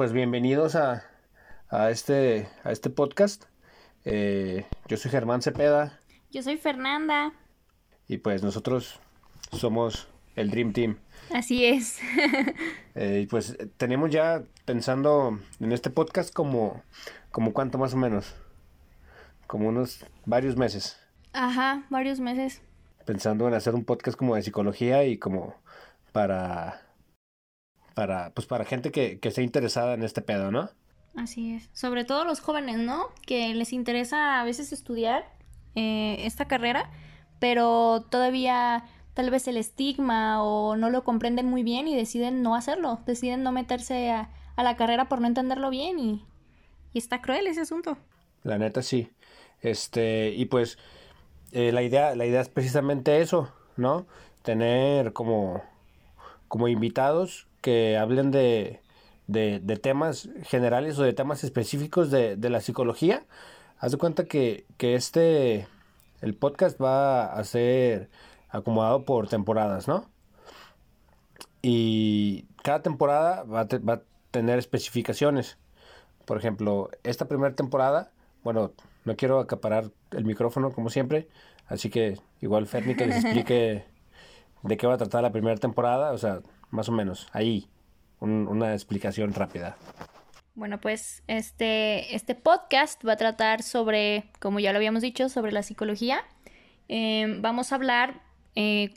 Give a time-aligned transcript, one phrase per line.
[0.00, 1.04] pues bienvenidos a,
[1.90, 3.44] este, a este podcast.
[4.06, 6.00] Eh, yo soy Germán Cepeda.
[6.30, 7.34] Yo soy Fernanda.
[8.08, 8.98] Y pues nosotros
[9.52, 10.96] somos el Dream Team.
[11.34, 12.00] Así es.
[12.94, 16.82] Eh, y pues tenemos ya pensando en este podcast como,
[17.30, 18.34] como cuánto más o menos.
[19.46, 20.98] Como unos varios meses.
[21.34, 22.62] Ajá, varios meses.
[23.04, 25.56] Pensando en hacer un podcast como de psicología y como
[26.12, 26.86] para
[28.00, 30.70] para, pues para gente que, que esté interesada en este pedo, ¿no?
[31.16, 31.68] Así es.
[31.74, 33.08] Sobre todo los jóvenes, ¿no?
[33.26, 35.30] Que les interesa a veces estudiar
[35.74, 36.90] eh, esta carrera,
[37.40, 42.54] pero todavía tal vez el estigma o no lo comprenden muy bien y deciden no
[42.54, 46.24] hacerlo, deciden no meterse a, la carrera por no entenderlo bien y,
[46.94, 47.98] y, está cruel ese asunto.
[48.44, 49.10] La neta sí.
[49.60, 50.78] Este, y pues
[51.52, 54.06] eh, la idea, la idea es precisamente eso, ¿no?
[54.42, 55.62] Tener como,
[56.48, 58.80] como invitados que hablen de,
[59.26, 63.24] de, temas generales o de temas específicos de, de la psicología.
[63.78, 65.66] Haz de cuenta que, que, este,
[66.20, 68.10] el podcast va a ser
[68.50, 70.06] acomodado por temporadas, ¿no?
[71.62, 75.58] Y cada temporada va a, va a tener especificaciones.
[76.24, 78.10] Por ejemplo, esta primera temporada,
[78.42, 78.72] bueno,
[79.04, 81.28] no quiero acaparar el micrófono como siempre,
[81.66, 83.84] así que igual Ferni que les explique
[84.62, 87.68] de qué va a tratar la primera temporada, o sea, más o menos, ahí,
[88.20, 89.76] una explicación rápida.
[90.54, 95.52] Bueno, pues este, este podcast va a tratar sobre, como ya lo habíamos dicho, sobre
[95.52, 96.24] la psicología.
[96.88, 98.20] Em, vamos a hablar,
[98.56, 98.92] eh,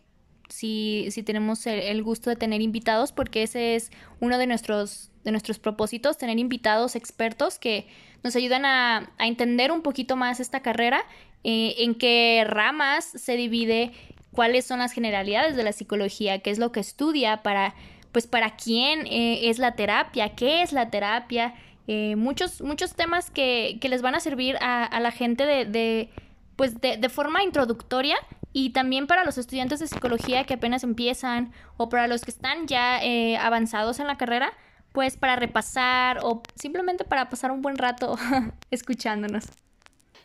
[0.49, 5.31] si, si, tenemos el, gusto de tener invitados, porque ese es uno de nuestros, de
[5.31, 7.87] nuestros propósitos, tener invitados expertos que
[8.23, 11.05] nos ayudan a, a entender un poquito más esta carrera,
[11.43, 13.91] eh, en qué ramas se divide
[14.33, 17.75] cuáles son las generalidades de la psicología, qué es lo que estudia, para,
[18.11, 21.53] pues para quién eh, es la terapia, qué es la terapia,
[21.87, 26.09] eh, muchos, muchos temas que, les van a servir a, la gente de,
[26.55, 28.15] pues de, forma introductoria
[28.53, 32.67] y también para los estudiantes de psicología que apenas empiezan o para los que están
[32.67, 34.53] ya eh, avanzados en la carrera,
[34.93, 38.15] pues para repasar o simplemente para pasar un buen rato
[38.71, 39.45] escuchándonos.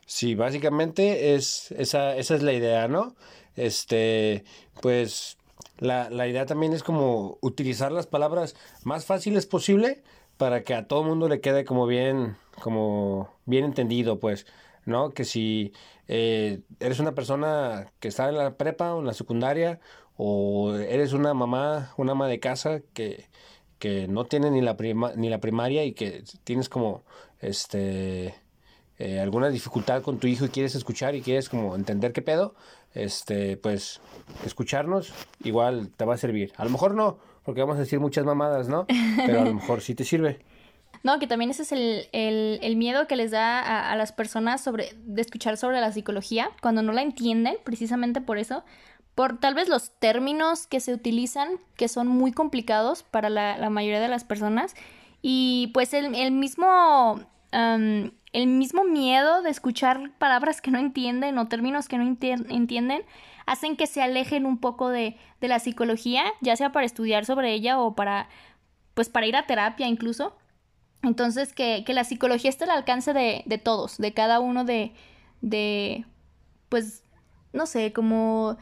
[0.06, 3.14] Sí, básicamente es esa, esa es la idea, ¿no?
[3.58, 4.44] Este,
[4.80, 5.36] pues
[5.78, 10.02] la, la idea también es como utilizar las palabras más fáciles posible
[10.38, 14.46] para que a todo el mundo le quede como bien, como bien entendido, pues,
[14.86, 15.10] ¿no?
[15.10, 15.72] Que si
[16.06, 19.80] eh, eres una persona que está en la prepa o en la secundaria,
[20.16, 23.28] o eres una mamá, una ama de casa que,
[23.78, 27.02] que no tiene ni la, prima, ni la primaria y que tienes como,
[27.40, 28.34] este,
[28.98, 32.54] eh, alguna dificultad con tu hijo y quieres escuchar y quieres como entender qué pedo,
[32.94, 34.00] este, pues
[34.44, 35.12] escucharnos
[35.44, 36.52] igual te va a servir.
[36.56, 38.86] A lo mejor no, porque vamos a decir muchas mamadas, ¿no?
[39.24, 40.40] Pero a lo mejor sí te sirve.
[41.04, 45.22] No, que también ese es el, miedo que les da a, las personas sobre, de
[45.22, 48.64] escuchar sobre la psicología, cuando no la entienden, precisamente por eso,
[49.14, 54.00] por tal vez los términos que se utilizan, que son muy complicados para la, mayoría
[54.00, 54.74] de las personas,
[55.22, 57.20] y pues el, el mismo
[57.50, 63.02] el mismo miedo de escuchar palabras que no entienden o términos que no entienden
[63.46, 67.80] hacen que se alejen un poco de, la psicología, ya sea para estudiar sobre ella
[67.80, 68.28] o para,
[68.94, 70.36] pues para ir a terapia incluso.
[71.02, 74.92] Entonces, que, la psicología esté al alcance de, de todos, de cada uno de,
[75.40, 76.04] de,
[76.68, 77.04] pues,
[77.52, 78.58] no sé, como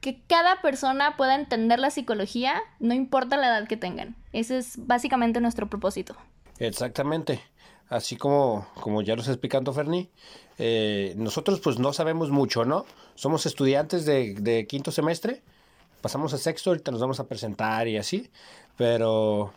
[0.00, 4.16] que cada persona pueda entender la psicología, no importa la edad que tengan.
[4.32, 6.16] Ese es básicamente nuestro propósito.
[6.58, 7.42] Exactamente
[7.88, 10.10] así como, como ya lo está explicando Ferni,
[10.58, 12.86] eh, nosotros pues no sabemos mucho, ¿no?
[13.14, 15.42] Somos estudiantes de, quinto semestre,
[16.00, 18.30] pasamos a sexto, ahorita nos vamos a presentar y así,
[18.76, 19.52] pero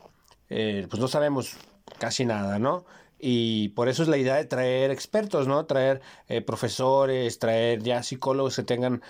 [0.50, 1.57] eh, pues no sabemos
[1.97, 2.85] casi nada, ¿no?
[3.22, 5.66] Y por eso es la idea de traer expertos, ¿no?
[5.66, 9.02] Traer eh, profesores, traer ya psicólogos que tengan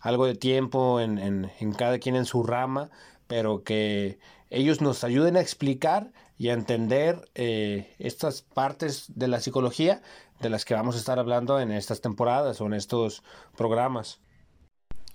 [0.00, 2.90] algo de tiempo en, en, en cada quien en su rama,
[3.26, 4.18] pero que
[4.50, 10.02] ellos nos ayuden a explicar y a entender eh, estas partes de la psicología
[10.40, 13.22] de las que vamos a estar hablando en estas temporadas o en estos
[13.56, 14.20] programas.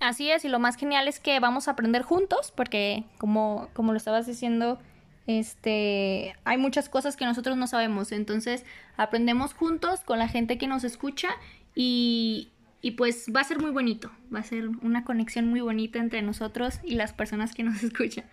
[0.00, 3.92] Así es, y lo más genial es que vamos a aprender juntos, porque como, como
[3.92, 4.80] lo estabas diciendo,
[5.28, 8.64] este, hay muchas cosas que nosotros no sabemos, entonces
[8.96, 11.28] aprendemos juntos con la gente que nos escucha
[11.76, 12.48] y,
[12.80, 16.20] y pues va a ser muy bonito, va a ser una conexión muy bonita entre
[16.20, 18.24] nosotros y las personas que nos escuchan.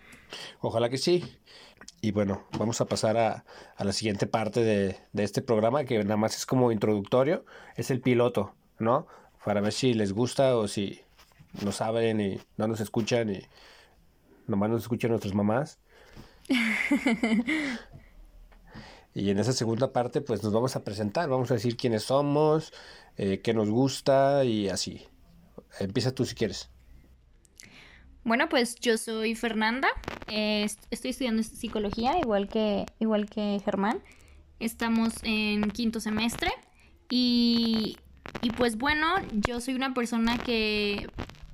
[0.60, 1.22] Ojalá que sí.
[2.00, 3.44] Y bueno, vamos a pasar a,
[3.78, 7.44] la siguiente parte de, este programa, que nada más es como introductorio,
[7.76, 9.06] es el piloto, ¿no?
[9.44, 11.00] Para ver si les gusta o si
[11.62, 13.42] no saben y no nos escuchan y
[14.46, 15.78] nomás nos escuchan nuestras mamás.
[19.12, 22.72] Y en esa segunda parte, pues nos vamos a presentar, vamos a decir quiénes somos,
[23.16, 25.06] eh, qué nos gusta y así.
[25.80, 26.70] Empieza tú si quieres.
[28.22, 29.88] Bueno, pues yo soy Fernanda,
[30.30, 34.00] estoy estudiando psicología, igual que, igual que Germán.
[34.58, 36.50] Estamos en quinto semestre
[37.08, 37.96] y,
[38.42, 41.08] y pues bueno, yo soy una persona que,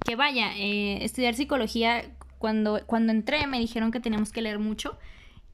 [0.05, 2.05] que vaya, eh, estudiar psicología,
[2.39, 4.99] cuando, cuando entré me dijeron que teníamos que leer mucho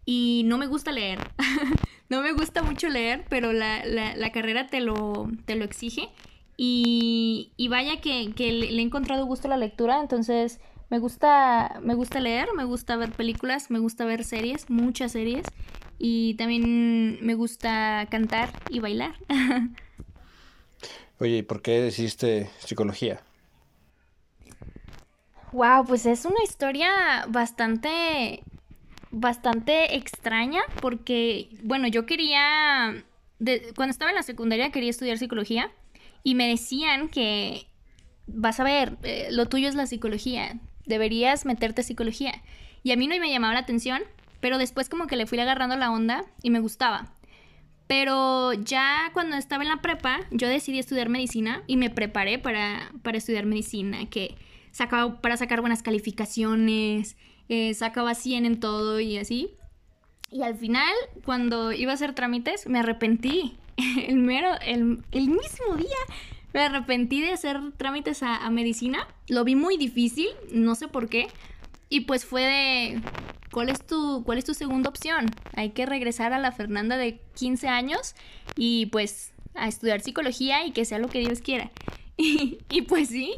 [0.05, 1.19] y no me gusta leer.
[2.09, 6.09] no me gusta mucho leer, pero la, la, carrera te lo, te lo exige.
[6.57, 10.61] Y, y vaya que, que, le, he encontrado gusto a la lectura, entonces
[10.93, 15.47] me gusta, me gusta leer, me gusta ver películas, me gusta ver series, muchas series.
[15.99, 19.15] Y también me gusta cantar y bailar.
[21.19, 23.23] Oye, ¿y por qué decidiste psicología?
[25.53, 26.91] Wow, pues es una historia
[27.27, 28.43] bastante
[29.11, 33.03] bastante extraña porque, bueno, yo quería,
[33.77, 35.71] cuando estaba en la secundaria quería estudiar psicología
[36.23, 37.67] y me decían que,
[38.27, 42.33] vas a ver, eh, lo tuyo es la psicología, deberías meterte a psicología.
[42.83, 44.03] Y a mí no me llamaba la atención,
[44.41, 47.13] pero después como que le fui agarrando la onda y me gustaba.
[47.87, 52.91] Pero ya cuando estaba en la prepa, yo decidí estudiar medicina y me preparé para,
[53.03, 54.37] para estudiar medicina, que
[54.71, 57.17] sacaba para sacar buenas calificaciones,
[57.49, 59.51] eh, sacaba 100 en todo y así.
[60.31, 60.93] Y al final,
[61.25, 63.59] cuando iba a hacer trámites, me arrepentí.
[64.09, 65.97] El mero, el, mismo día,
[66.53, 69.07] me arrepentí de hacer trámites a, medicina.
[69.29, 71.29] Lo vi muy difícil, no sé por qué.
[71.89, 73.03] Y pues fue de,
[73.51, 75.27] ¿cuál es tu, cuál es tu segunda opción?
[75.55, 78.15] Hay que regresar a la Fernanda de 15 años
[78.57, 81.71] y pues a estudiar psicología y que sea lo que Dios quiera.
[82.19, 83.33] Y, y pues sí,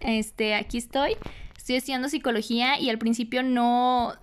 [0.00, 1.16] este, aquí estoy
[1.68, 4.14] estoy estudiando psicología y al principio no,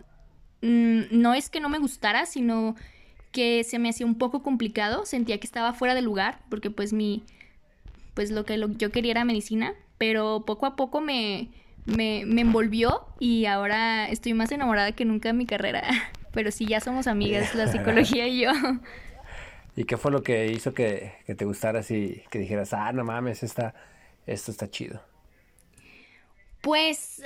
[0.64, 2.76] mm, no es que no me gustara, sino
[3.32, 6.92] que se me hacía un poco complicado, sentía que estaba fuera de lugar, porque pues
[6.92, 7.22] mi,
[8.16, 11.50] pues lo que yo quería era medicina, pero poco a poco me,
[11.86, 15.84] me, me envolvió y ahora estoy más enamorada que nunca de mi carrera,
[16.34, 18.52] pero sí, ya somos amigas, la psicología y yo.
[19.78, 23.04] ¿Y qué fue lo que hizo que, que te gustara así, que dijeras, ah, no
[23.04, 23.76] mames, esta,
[24.26, 25.02] esto está chido?
[26.62, 27.22] Pues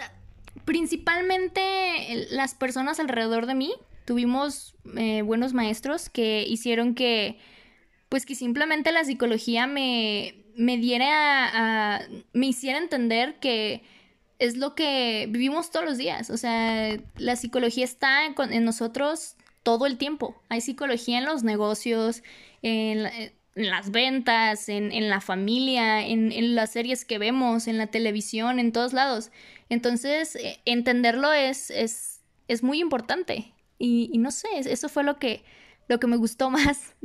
[0.65, 3.73] principalmente las personas alrededor de mí.
[4.05, 7.37] Tuvimos eh, buenos maestros que hicieron que,
[8.09, 12.01] pues que simplemente la psicología me, me diera a,
[12.33, 13.81] me hiciera entender que
[14.39, 16.29] es lo que vivimos todos los días.
[16.29, 20.35] O sea, la psicología está en nosotros todo el tiempo.
[20.49, 22.23] Hay psicología en los negocios,
[22.61, 23.05] en,
[23.55, 28.73] en las ventas, en, la familia, en, las series que vemos, en la televisión, en
[28.73, 29.31] todos lados.
[29.69, 32.19] Entonces, eh, entenderlo es, es,
[32.49, 33.53] es muy importante.
[33.77, 35.41] Y, no sé, eso fue lo que,
[35.87, 36.95] lo que me gustó más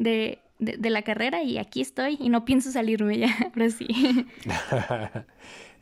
[0.59, 3.87] de, la carrera y aquí estoy y no pienso salirme ya, ahora sí.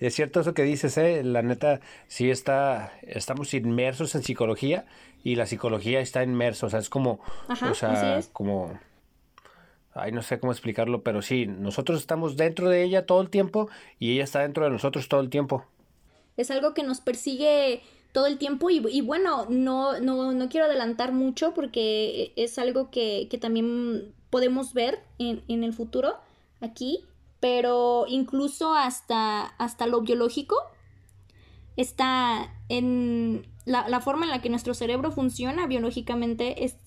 [0.00, 1.22] es cierto eso que dices, ¿eh?
[1.22, 4.86] La neta, sí está, estamos inmersos en psicología
[5.24, 8.78] y la psicología está inmersa, o sea, es como, o sea, como
[9.94, 13.68] Ay, no sé cómo explicarlo, pero sí, nosotros estamos dentro de ella todo el tiempo
[13.98, 15.66] y ella está dentro de nosotros todo el tiempo.
[16.36, 21.12] Es algo que nos persigue todo el tiempo y, bueno, no, no, no, quiero adelantar
[21.12, 26.16] mucho porque es algo que, que también podemos ver en, en, el futuro
[26.62, 27.04] aquí,
[27.38, 30.56] pero incluso hasta, hasta lo biológico
[31.76, 36.78] está en la, la forma en la que nuestro cerebro funciona biológicamente, es,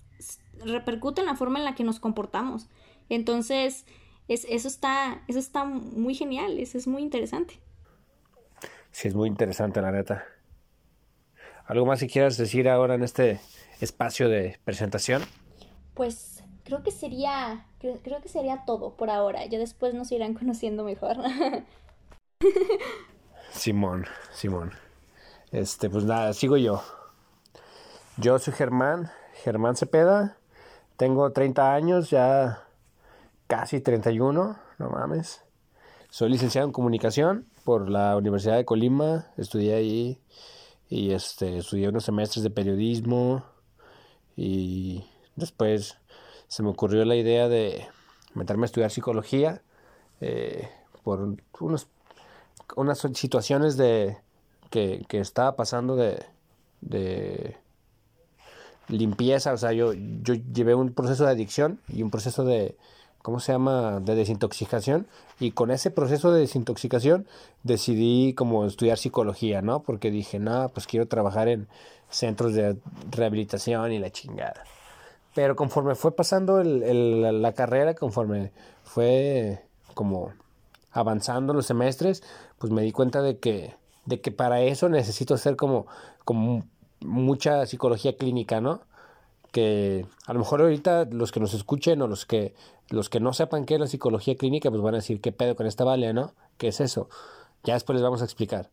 [0.65, 2.67] repercute en la forma en la que nos comportamos.
[3.09, 3.85] Entonces,
[4.27, 7.59] es, eso, está, eso está muy genial, eso es muy interesante.
[8.89, 10.25] Sí, es muy interesante, la neta.
[11.67, 13.39] ¿Algo más si quieras decir ahora en este
[13.81, 15.21] espacio de presentación?
[15.93, 19.45] Pues creo que sería, creo, creo que sería todo por ahora.
[19.45, 21.17] Ya después nos irán conociendo mejor.
[23.51, 24.73] Simón, Simón.
[25.51, 26.81] Este, pues nada, sigo yo.
[28.17, 29.09] Yo soy Germán,
[29.43, 30.37] Germán Cepeda.
[30.97, 32.63] Tengo 30 años, ya
[33.47, 35.43] casi 31, no mames.
[36.09, 40.21] Soy licenciado en comunicación por la Universidad de Colima, estudié ahí
[40.87, 43.43] y este, estudié unos semestres de periodismo
[44.37, 45.05] y
[45.35, 45.97] después
[46.55, 47.85] se me ocurrió la idea de
[48.33, 49.61] meterme a estudiar psicología
[50.21, 50.69] eh,
[51.03, 54.15] por unas situaciones de,
[54.69, 56.23] que, que estaba pasando de,
[56.79, 57.57] de
[58.87, 62.77] limpieza, o sea, yo, yo llevé un proceso de adicción y un proceso de,
[63.21, 65.07] ¿cómo se llama?, de desintoxicación.
[65.41, 67.27] Y con ese proceso de desintoxicación
[67.63, 69.81] decidí como estudiar psicología, ¿no?
[69.81, 71.67] Porque dije, no, pues quiero trabajar en
[72.09, 72.77] centros de
[73.11, 74.63] rehabilitación y la chingada.
[75.35, 80.31] Pero conforme fue pasando el, la carrera, conforme fue como
[80.93, 82.23] avanzando los semestres,
[82.57, 83.75] pues me di cuenta de que,
[84.05, 85.87] de que para eso necesito hacer como,
[86.23, 86.65] como
[87.01, 88.79] mucha psicología clínica, ¿no?
[89.51, 92.55] Que a lo mejor ahorita los que nos escuchen o los que,
[92.89, 95.57] los que no sepan qué es la psicología clínica, pues van a decir, ¿qué pedo
[95.57, 96.33] con esta valia, no?
[96.57, 97.09] ¿Qué es eso?
[97.65, 98.69] Ya después les vamos a explicar.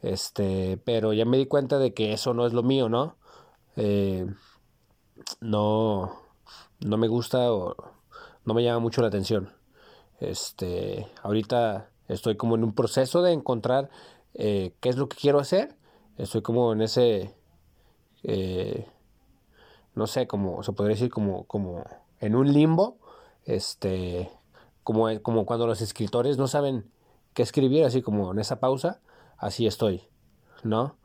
[0.00, 3.16] Este, pero ya me di cuenta de que eso no es lo mío, ¿no?
[3.76, 4.26] Eh,
[5.40, 6.20] no,
[6.80, 7.76] no me gusta o
[8.44, 9.52] no me llama mucho la atención.
[10.20, 13.90] Este, ahorita estoy como en un proceso de encontrar
[14.34, 15.76] eh, qué es lo que quiero hacer.
[16.16, 17.34] Estoy como en ese,
[18.22, 18.86] eh,
[19.94, 21.84] no sé, como se podría decir como, como
[22.20, 22.98] en un limbo.
[23.44, 24.30] Este,
[24.82, 26.90] como, como cuando los escritores no saben
[27.32, 29.00] qué escribir, así como en esa pausa,
[29.38, 30.02] así estoy,
[30.62, 30.96] ¿no?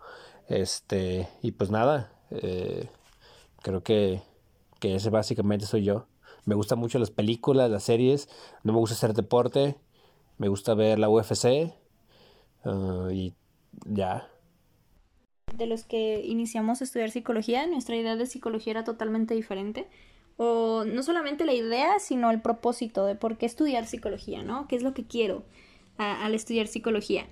[0.48, 2.90] Este, y pues nada, eh,
[3.62, 4.22] creo que,
[4.80, 6.08] que ese básicamente soy yo.
[6.46, 8.30] Me gustan mucho las películas, las series,
[8.64, 9.76] no me gusta hacer deporte,
[10.38, 11.74] me gusta ver la UFC
[12.66, 13.34] ah, y
[13.86, 14.30] ya.
[15.56, 19.88] De los que iniciamos a estudiar psicología, nuestra idea de psicología era totalmente diferente.
[20.38, 24.68] O no solamente la idea, sino el propósito de por qué estudiar psicología, ¿no?
[24.68, 25.44] ¿Qué es lo que quiero
[25.98, 27.28] al estudiar psicología?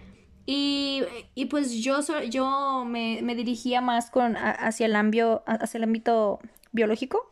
[0.49, 1.03] Y,
[1.35, 1.99] y, pues yo,
[2.29, 6.39] yo me, me dirigía más con, hacia, el ámbito, hacia el ámbito
[6.71, 7.29] biológico.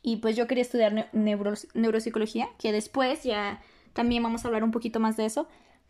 [0.00, 3.60] Y pues yo quería estudiar neuropsicología, que después ya
[3.92, 5.46] también vamos a hablar un poquito más de eso.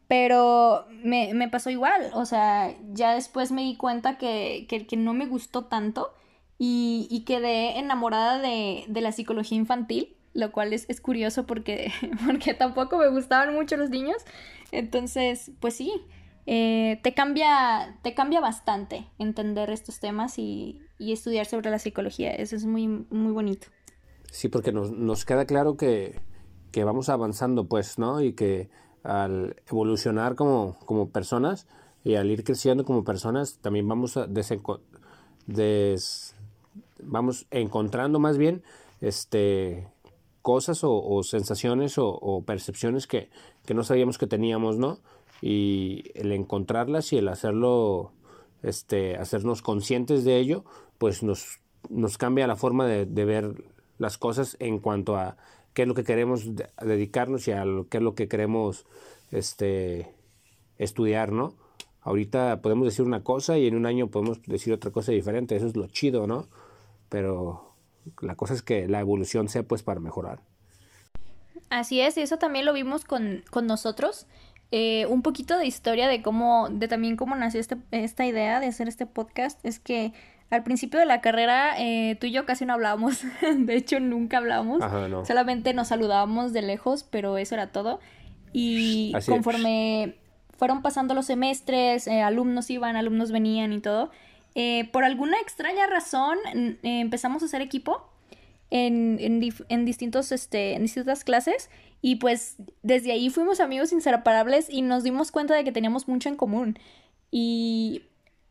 [0.08, 4.96] Pero me, me pasó igual, o sea, ya después me di cuenta que, que, que
[4.96, 6.12] no me gustó tanto
[6.58, 11.92] y, y quedé enamorada de, de, la psicología infantil, lo cual es, es curioso porque,
[12.26, 14.18] porque tampoco me gustaban mucho los niños.
[14.72, 15.92] Entonces, pues sí,
[16.46, 22.30] eh, te, cambia, te cambia bastante entender estos temas y, y, estudiar sobre la psicología.
[22.30, 23.68] Eso es muy, muy bonito.
[24.30, 26.20] Sí, porque nos, nos queda claro que,
[26.72, 28.20] que, vamos avanzando, pues, ¿no?
[28.20, 28.68] Y que
[29.02, 31.66] al evolucionar como, como personas
[32.04, 34.26] y al ir creciendo como personas, también vamos a
[35.46, 36.34] des,
[37.02, 38.62] vamos encontrando más bien
[39.00, 39.88] este
[40.42, 43.30] cosas o, sensaciones o, o percepciones que,
[43.64, 44.98] que, no sabíamos que teníamos, ¿no?
[45.46, 48.12] Y el encontrarlas y el hacerlo,
[48.62, 50.64] este, hacernos conscientes de ello,
[50.96, 51.60] pues nos,
[51.90, 53.62] nos cambia la forma de, ver
[53.98, 55.36] las cosas en cuanto a
[55.74, 56.48] qué es lo que queremos
[56.80, 58.86] dedicarnos y a lo, qué es lo que queremos
[59.32, 60.14] este,
[60.78, 61.52] estudiar, ¿no?
[62.00, 65.66] Ahorita podemos decir una cosa y en un año podemos decir otra cosa diferente, eso
[65.66, 66.48] es lo chido, ¿no?
[67.10, 67.74] Pero
[68.22, 70.40] la cosa es que la evolución sea pues para mejorar.
[71.68, 74.26] Así es, y eso también lo vimos con, con nosotros.
[74.70, 78.66] Eh, un poquito de historia de cómo, de también cómo nació este, esta idea de
[78.66, 80.12] hacer este podcast, es que
[80.50, 83.22] al principio de la carrera eh, tú y yo casi no hablábamos,
[83.56, 84.82] de hecho nunca hablábamos,
[85.26, 88.00] solamente nos saludábamos de lejos, pero eso era todo.
[88.52, 90.16] Y conforme
[90.56, 94.10] fueron pasando los semestres, eh, alumnos iban, alumnos venían y todo,
[94.92, 96.38] por alguna extraña razón
[96.82, 98.08] empezamos a hacer equipo
[98.70, 99.18] en,
[99.68, 101.70] en, distintos, este, en distintas clases
[102.04, 106.28] y pues desde ahí fuimos amigos inseparables y nos dimos cuenta de que teníamos mucho
[106.28, 106.78] en común.
[107.30, 108.02] Y,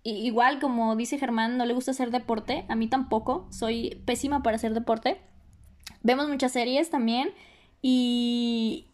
[0.02, 4.56] igual como dice Germán, no le gusta hacer deporte, a mí tampoco, soy pésima para
[4.56, 5.22] hacer deporte.
[6.02, 7.30] Vemos muchas series también
[7.84, 8.88] y...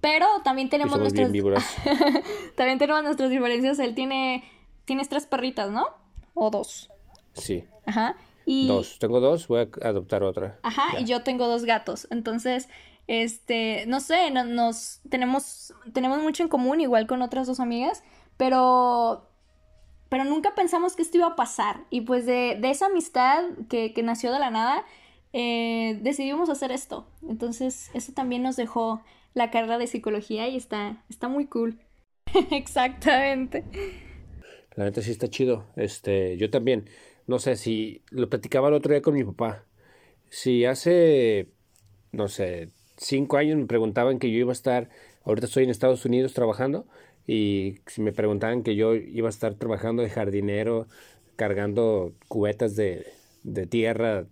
[0.00, 1.32] Pero también tenemos nuestras...
[2.54, 3.80] también tenemos nuestras diferencias.
[3.80, 4.44] Él tiene...
[4.84, 5.88] Tienes tres perritas, ¿no?
[6.34, 6.88] O dos.
[7.32, 7.64] Sí.
[7.84, 8.14] Ajá.
[8.46, 8.68] Y...
[8.68, 9.00] Dos.
[9.00, 10.60] Tengo dos, voy a adoptar otra.
[10.62, 12.06] Ajá, y yo tengo dos gatos.
[12.12, 12.68] Entonces,
[13.08, 18.04] este, no sé, nos tenemos, tenemos mucho en común, igual con otras dos amigas,
[18.36, 19.26] pero,
[20.10, 21.84] pero nunca pensamos que esto iba a pasar.
[21.88, 24.84] Y pues de, esa amistad que, nació de la nada,
[25.32, 27.08] eh, decidimos hacer esto.
[27.26, 31.80] Entonces, eso también nos dejó la carrera de psicología y está, está muy cool.
[32.50, 33.64] Exactamente.
[34.76, 35.64] La neta sí está chido.
[35.76, 36.90] Este, yo también,
[37.26, 39.64] no sé si lo platicaba el otro día con mi papá.
[40.28, 41.48] Si hace,
[42.12, 44.90] no sé, cinco años me preguntaban que yo iba a estar,
[45.24, 46.86] ahorita estoy en Estados Unidos trabajando,
[47.26, 50.86] y si me preguntaban que yo iba a estar trabajando de jardinero,
[51.36, 53.06] cargando cubetas de,
[53.44, 54.26] de tierra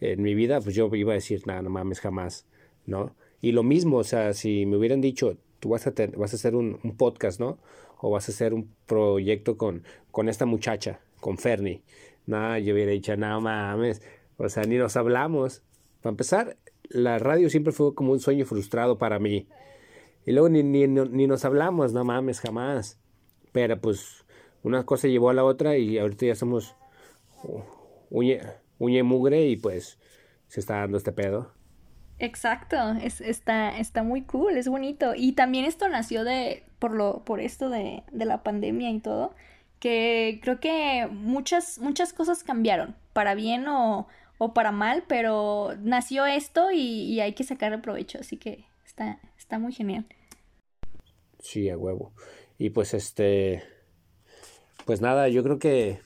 [0.00, 2.46] en mi vida, pues yo iba a decir, nada, no mames, jamás,
[2.84, 3.14] ¿no?
[3.40, 6.54] Y lo mismo, o sea, si me hubieran dicho, tú vas a, vas a hacer
[6.54, 7.58] un, un, podcast, ¿no?
[7.98, 11.82] O vas a hacer un proyecto con, con esta muchacha, con Fernie.
[12.26, 14.02] Nada, yo hubiera dicho, no mames,
[14.36, 15.62] o sea, ni nos hablamos.
[16.02, 16.56] Para empezar,
[16.90, 19.48] la radio siempre fue como un sueño frustrado para mí.
[20.24, 22.98] Y luego ni, ni, ni, nos hablamos, no mames, jamás.
[23.52, 24.24] Pero pues
[24.62, 26.74] una cosa llevó a la otra y ahorita ya somos
[28.10, 29.98] uña y mugre y pues
[30.48, 31.52] se está dando este pedo.
[32.18, 35.12] Exacto, es, está, está muy cool, es bonito.
[35.14, 39.34] Y también esto nació de, por lo, por esto de, de la pandemia y todo,
[39.78, 46.26] que creo que muchas, muchas cosas cambiaron, para bien o, o para mal, pero nació
[46.26, 50.06] esto y, hay que sacarle provecho, así que está, está muy genial.
[51.40, 52.12] Sí, a huevo.
[52.58, 53.62] Y pues este,
[54.84, 56.00] pues nada, yo creo que,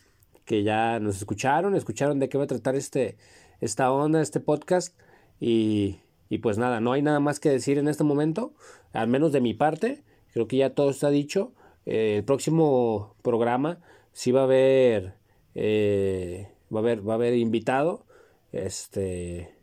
[0.44, 3.16] que ya nos escucharon, escucharon de qué va a tratar este,
[3.60, 4.96] esta onda, este podcast.
[5.40, 8.54] Y, y pues nada, no hay nada más que decir en este momento,
[8.92, 10.02] al menos de mi parte.
[10.32, 11.52] Creo que ya todo está dicho.
[11.86, 13.80] Eh, el próximo programa
[14.12, 15.14] sí va a haber,
[15.54, 18.06] eh, va a haber, va a haber invitado.
[18.52, 19.54] Este,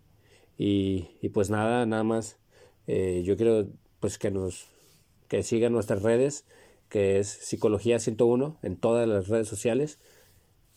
[0.58, 2.38] y, y pues nada, nada más.
[2.88, 3.68] Eh, yo quiero
[4.00, 4.68] pues que nos
[5.28, 6.46] que sigan nuestras redes,
[6.90, 10.00] que es Psicología 101 en todas las redes sociales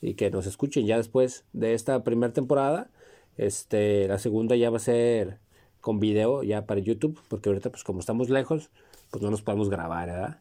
[0.00, 2.90] y que nos escuchen ya después de esta primera temporada.
[3.36, 5.38] Este, la segunda ya va a ser
[5.80, 8.70] con video ya para YouTube, porque ahorita pues como estamos lejos,
[9.10, 10.40] pues no nos podemos grabar, ¿verdad?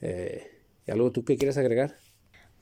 [0.00, 0.46] Eh,
[0.86, 1.96] ¿Y algo tú qué quieres agregar?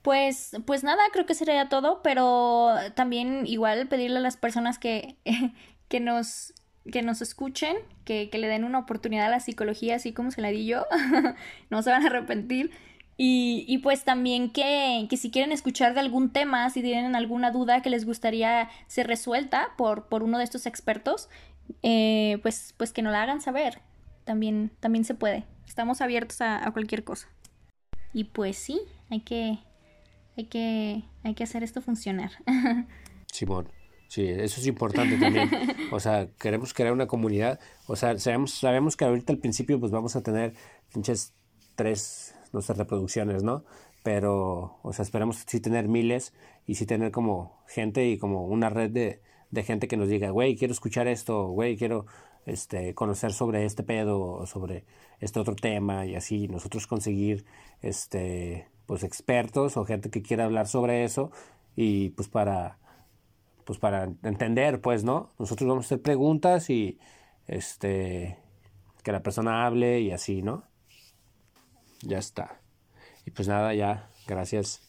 [0.05, 5.17] Pues, pues nada, creo que sería todo, pero también igual pedirle a las personas que,
[5.89, 6.53] que nos
[6.93, 10.43] que nos escuchen, que, que, le den una oportunidad a la psicología, así como se
[10.43, 10.85] la di yo,
[11.71, 12.71] no se van a arrepentir.
[13.17, 17.51] Y, y pues también que, que, si quieren escuchar de algún tema, si tienen alguna
[17.51, 21.31] duda que les gustaría ser resuelta por, por uno de estos expertos,
[21.83, 23.81] eh, pues, pues que nos la hagan saber.
[24.25, 25.45] También, también se puede.
[25.67, 27.27] Estamos abiertos a, a cualquier cosa.
[28.13, 29.61] Y pues sí, hay que,
[30.37, 32.31] hay que, hay que hacer esto funcionar.
[33.33, 33.69] Simón.
[34.09, 35.51] Sí, eso es importante también.
[35.91, 37.59] O sea, queremos crear una comunidad.
[37.87, 40.55] O sea, sabemos, sabemos que ahorita al principio pues vamos a tener
[40.93, 41.35] pinches
[41.75, 43.65] tres nuestras reproducciones, ¿no?
[44.03, 46.33] Pero, o sea, esperamos sí tener miles
[46.67, 49.21] y sí tener como gente y como una red de,
[49.51, 52.07] de gente que nos diga, güey, quiero escuchar esto, güey, quiero
[52.47, 54.85] este, conocer sobre este pedo o sobre
[55.21, 57.45] este otro tema y así nosotros conseguir
[57.81, 61.31] este, pues expertos o gente que quiera hablar sobre eso
[61.77, 62.79] y pues para
[63.65, 65.33] pues para entender, pues, ¿no?
[65.39, 66.99] Nosotros vamos a hacer preguntas y
[67.47, 68.39] este
[69.03, 70.65] que la persona hable y así, ¿no?
[72.03, 72.61] Ya está.
[73.27, 74.83] Y pues nada, ya, gracias.